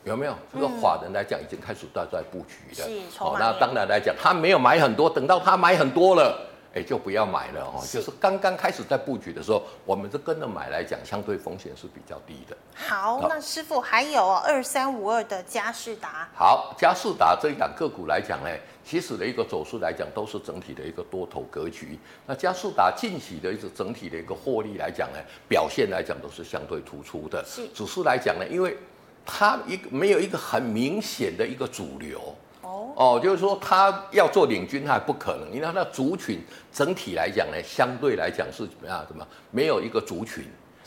[0.03, 2.89] 有没有这个法人来讲已经开始在在布局了。
[3.15, 6.47] 好，那当然来讲，他没有买很多，等到他买很多了。
[6.77, 7.83] 哎，就不要买了哦。
[7.91, 12.55] 就是刚刚开始在布局的时候，我们这跟着买来讲，相对风险是比较低的。
[12.75, 16.30] 好，那师傅还有二三五二的佳士达。
[16.36, 18.49] 好，佳士达这一档个股来讲呢，
[18.86, 21.97] 其实的一个走势来讲，都是整体的一个多头格局。
[22.28, 25.19] 那佳士达近期的一个整体的一个获利来讲呢，
[25.49, 27.43] 表现来讲都是相对突出的。
[27.43, 28.78] 是，只是来讲呢，因为
[29.25, 32.36] 它一个没有一个很明显的一个主流。
[32.95, 36.39] 哦，就是说他要做领军还不可能，因为他的族群
[36.71, 39.05] 整体来讲呢，相对来讲是怎么样？
[39.07, 40.43] 怎么没有一个族群？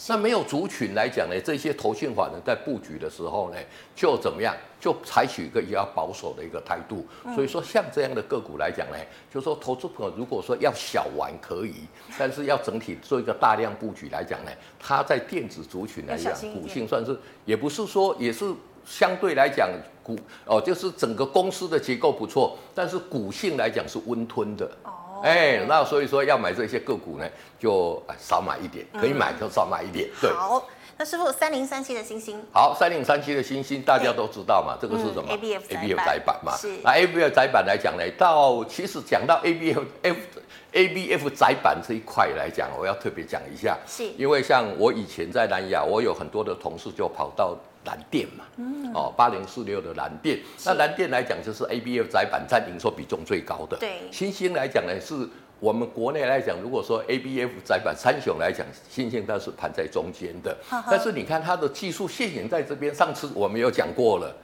[0.09, 3.57] 那没有族群来讲呢，这些投信法人在布局的时候呢，
[3.95, 4.57] 就怎么样？
[4.81, 7.07] 就采取一个比较保守的一个态度。
[7.35, 8.97] 所以说，像这样的个股来讲呢，
[9.31, 11.85] 就是说投资朋友如果说要小玩可以，
[12.19, 18.55] 但是要整体做一个大量布局来讲呢，它在电子族群来讲，股性算是也不是说也是。
[18.91, 19.71] 相对来讲，
[20.03, 24.69] 股哦，就是整个公司的结构不错，但是股性来讲是温吞的。
[24.83, 27.25] 哦，哎，那所以说要买这些个股呢，
[27.57, 30.09] 就少买一点，可以买就少买一点。
[30.09, 30.31] 嗯、对。
[30.33, 30.67] 好，
[30.99, 32.43] 那师傅三零三七的星星。
[32.53, 36.57] 好，三零三七的星星大家都知道嘛，这个是什么、嗯、？ABF ABF 载板嘛。
[36.57, 36.69] 是。
[36.83, 40.19] 那 ABF 窄板来讲呢，到其实讲到 ABF F
[40.73, 47.57] ABF 窄板这一块来讲，我要特别讲一下，是因为像我以前在南亚，我有很多的同事就跑到。
[47.85, 48.45] 蓝电嘛，
[48.95, 53.77] 哦，八零四六的蓝电，那蓝电来讲就是 A B F 窄板占营收比重最高的。
[53.79, 55.29] 对，新兴来讲呢，是
[55.59, 60.57] 我们国内来讲，如果说 A B F 窄板三雄来讲，新兴它是盘在中间的。
[60.69, 64.35] 呵呵，但是你看它的技术陷阱在这边，上次我们有讲过了，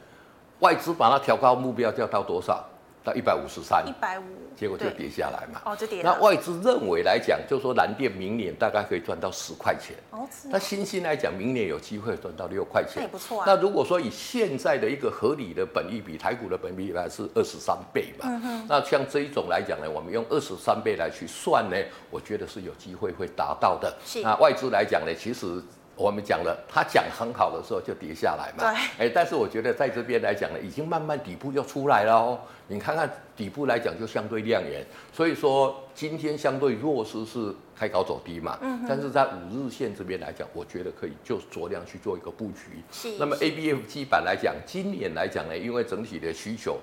[0.60, 2.66] 外资把它调高目标就要到多少？
[3.06, 4.24] 到一百五十三，一百五，
[4.56, 5.60] 结果就跌下来嘛。
[5.64, 6.02] 哦，就跌。
[6.02, 9.94] 那外资认为来讲，就说蓝电明年大概可以赚到十块钱。
[10.10, 12.94] 哦，那新兴来讲，明年有机会赚到六块钱。
[12.96, 13.44] 那也不错啊。
[13.46, 18.26] 那如果说以现在的一个合理的本益比，台股的本益比来是二十三倍嘛。
[18.28, 18.66] 嗯哼。
[18.68, 21.76] 那像这一种来讲呢，我们用二十三倍来去算呢，
[22.10, 23.94] 我觉得是有机会会达到的。
[24.04, 24.20] 是。
[24.22, 25.62] 那外资来讲呢，其实。
[25.96, 28.70] 我们讲了，他讲很好的时候就跌下来嘛。
[28.98, 29.06] 对。
[29.06, 32.38] 哎，但是我觉得在这边来讲呢，已经慢慢底部就出来了哦。
[32.68, 38.58] 你看看底部来讲就相对亮眼，所以说今天相对弱势是开高走低嘛。
[38.60, 38.84] 嗯。
[38.88, 42.82] 但是在五日线这边来讲，我觉得可以就酌量去做一个布局。
[42.92, 43.16] 是。
[43.18, 46.78] 那么 ABF 基板来讲，今年来讲呢，因为整体的需求。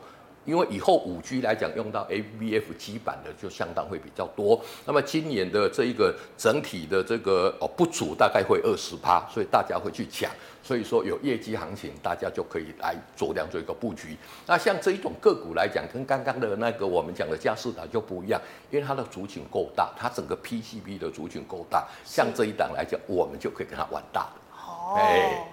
[0.46, 4.60] 因为以后五 G 来讲，用到 ABF 基板的就相当会比较多。
[4.86, 10.30] 那么今年的这一个整体的这个哦不足大概会二十趴，所以大家会去抢。
[10.66, 14.18] 所以说有业绩行情，大家就可以来酌量做一个布局。
[14.48, 18.42] 那像这一种个股来讲，跟刚刚的那个我们讲的佳世达就不一样，
[18.72, 21.86] 因为它的族群够大，它整个 PCB 的族群够大。
[22.06, 24.30] 像这一档来讲，我们就可以跟它玩大。
[24.84, 25.00] 哦，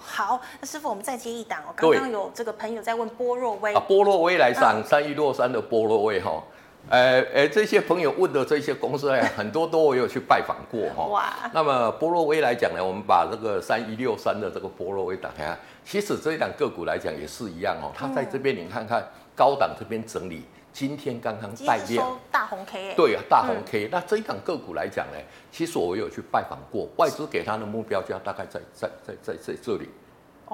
[0.00, 1.72] 好，那师傅，我们再接一档哦。
[1.76, 6.42] 刚刚有这个朋友在问波若威啊，波若威来上三一六三的波若威哈，
[6.88, 11.04] 呃呃，这些朋友问的这些公司哎，很多都我有去拜访过哈。
[11.06, 19.06] 哇，那么波若威来讲呢，我们把这个三一六三的这个波若威打开，其实这一档个股来讲也是一样哦，它在这边你看看
[19.36, 20.44] 高档这边整理。
[20.72, 23.88] 今天刚刚带量，大红 K，对啊，大红 K。
[23.90, 25.18] 那这一档个股来讲呢，
[25.50, 29.88] 其实我有去拜访过，外资给他的目标价大概在在在在在这里。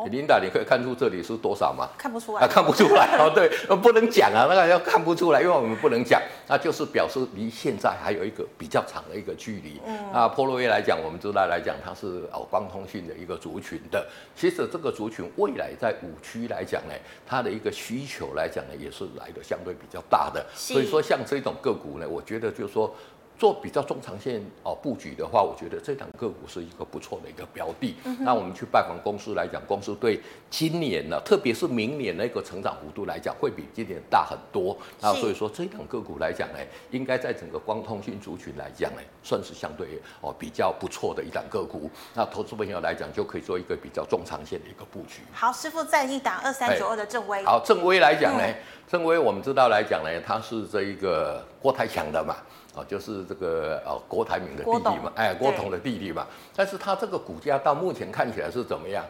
[0.05, 1.88] 琳达，你可以看出这里是多少吗？
[1.97, 3.32] 看不出来啊，看不出来哦。
[3.34, 9.80] 对，不能讲啊，那个要看不出来，因为我们不能讲，那就是表示离现在还有一个比较长的一个距离。
[9.86, 14.07] 嗯，啊，波若威来讲，我们知道来讲，它是哦光通讯的一个族群的。
[14.36, 16.94] 其实这个族群未来在五区来讲呢，
[17.26, 20.44] 它的一个需求来讲呢，也是来的相对比较大的。
[20.55, 22.94] 所以说，像这种个股呢，我觉得就是说。
[23.39, 27.95] 做比较中长线哦布局的话，我觉得这档个股是一个不错的一个标的。
[28.05, 30.20] 嗯、那我们去拜访公司来讲，公司对
[30.51, 34.76] 今年呢，特别是明年那个成长幅度来讲，会比今年大很多。
[35.01, 36.59] 那所以说这档个股来讲呢，
[36.91, 41.91] 应该在整个光通讯族群来讲呢，算是相对哦比较不错的一档个股。
[42.14, 45.20] 那投资朋友来讲，就可以做一个比较中长线的一个布局。
[45.32, 47.45] 好，师傅再一档二三九二的正威。
[47.45, 48.43] 好，正威来讲呢，
[48.89, 52.34] 正威我们知道来讲呢，它是这一个郭台强的嘛。
[52.77, 56.27] 哦，就是这个呃，郭台铭的弟弟嘛，哎，郭董的弟弟嘛。
[56.55, 59.03] 但是他这个股价到目前看起来是怎么样？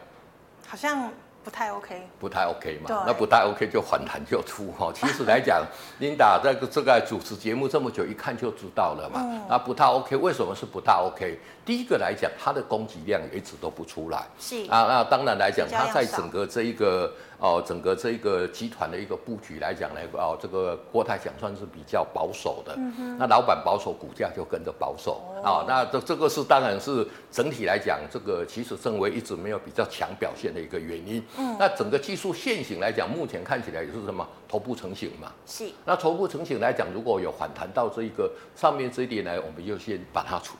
[0.65, 1.11] 好像
[1.43, 2.07] 不太 OK。
[2.19, 3.03] 不太 OK 嘛？
[3.05, 4.91] 那不太 OK 就反弹就出哈。
[4.95, 5.65] 其实来讲
[5.99, 9.21] 琳达在这个这个主持节目这么久，一看就知道了嘛。
[9.49, 11.39] 那不太 OK，为什么是不太 OK？
[11.67, 14.25] 第一个来讲，它的供给量也一直都不出来。
[14.39, 22.73] 是啊，那当然来讲，它在整个这一个哦，整个这一个集团的一个布局来讲呢，哦，这个郭泰讲算是比较保守的。
[22.77, 23.17] 嗯哼。
[23.17, 25.21] 那老板保守，股价就跟着保守。
[25.43, 25.65] 哦。
[25.67, 31.21] 那这这个是当然是整体来讲，这个其实认为一直没有比较强表现的一个原因。
[31.37, 31.53] 嗯。
[31.59, 35.33] 那整个技术线型来讲，目前看起来也是什么头部成型嘛。
[35.45, 35.69] 是。
[35.83, 40.55] 那头部成型来讲，如果有反弹到这一个上面这一点呢，我们就先把它出。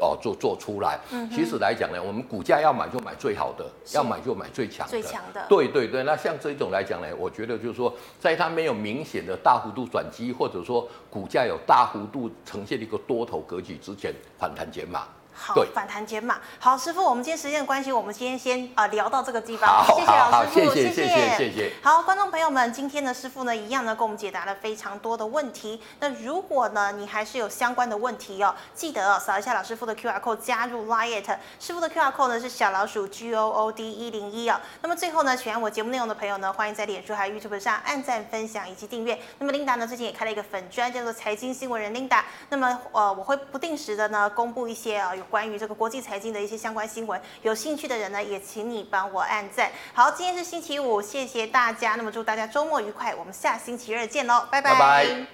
[0.00, 3.64] 哦，做做出来，嗯，其实来讲呢，我们股价要买就买最好的，
[3.94, 6.02] 要买就买最强的，最强的，对对对。
[6.02, 15.08] 那像这种来讲呢，我觉得就是说，在它没有明显的大幅度转机，或者说股价有大幅度呈现一个多头格局之前，反弹减码。
[15.38, 16.38] 好，反弹减码。
[16.58, 19.84] 好，师傅，我们今天时间的关系，我们今天先啊、呃、聊到这个地方。
[19.86, 21.72] 谢谢老师傅，谢谢谢谢谢谢。
[21.80, 25.80] 好，观众朋友们，今天的师傅呢，一样呢，给我们解答了非常多的问题。
[26.00, 31.24] 那如果呢，你还是有相关的问题哦，记得哦，扫一下老师傅的 QR code 加入 Line。
[31.60, 34.60] 师傅的 QR code 呢是小老鼠 G O O D 一零一哦。
[34.82, 39.18] 那么最后呢，喜欢我节目内容的朋友呢，欢迎在脸书还有 YouTube 上按赞、分享以及订阅。
[39.38, 42.24] 那么琳达呢，最近也开了一个粉专，叫做财经新闻人琳达。
[42.48, 45.98] 那么呃，我会不定时的呢，公布一些啊有关于这个国际。
[46.08, 49.70] 财经的一些相关新闻，有兴趣的人呢，也请你帮我按赞。
[49.92, 51.96] 好，今天是星期五，谢谢大家。
[51.96, 54.72] 那么祝大家周末愉快，我们下星期二见喽，拜拜。
[54.72, 55.28] 拜拜。